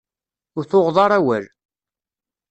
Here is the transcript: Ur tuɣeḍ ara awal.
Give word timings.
Ur 0.57 0.63
tuɣeḍ 0.69 0.97
ara 1.05 1.15
awal. 1.19 1.45